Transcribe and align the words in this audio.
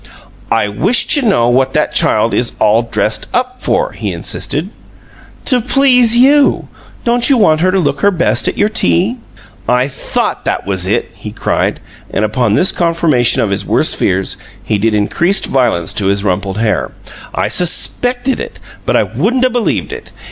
"I 0.49 0.67
wish 0.67 1.05
to 1.09 1.21
know 1.21 1.47
what 1.47 1.75
that 1.75 1.93
child 1.93 2.33
is 2.33 2.53
all 2.57 2.81
dressed 2.81 3.27
up 3.35 3.61
for?" 3.61 3.91
he 3.91 4.11
insisted. 4.11 4.71
"To 5.45 5.61
please 5.61 6.17
you! 6.17 6.67
Don't 7.05 7.29
you 7.29 7.37
want 7.37 7.61
her 7.61 7.71
to 7.71 7.77
look 7.77 8.01
her 8.01 8.09
best 8.09 8.47
at 8.47 8.57
your 8.57 8.67
tea?" 8.67 9.17
"I 9.69 9.87
thought 9.87 10.43
that 10.45 10.65
was 10.65 10.87
it!" 10.87 11.11
he 11.13 11.29
cried, 11.31 11.79
and 12.09 12.25
upon 12.25 12.55
this 12.55 12.71
confirmation 12.71 13.43
of 13.43 13.51
his 13.51 13.63
worst 13.63 13.95
fears 13.95 14.37
he 14.63 14.79
did 14.79 14.95
increased 14.95 15.45
violence 15.45 15.93
to 15.93 16.07
his 16.07 16.23
rumpled 16.23 16.57
hair. 16.57 16.89
"I 17.35 17.47
suspected 17.47 18.39
it, 18.39 18.59
but 18.87 18.95
I 18.95 19.03
wouldn't 19.03 19.45
'a' 19.45 19.51
believed 19.51 19.93
it! 19.93 20.09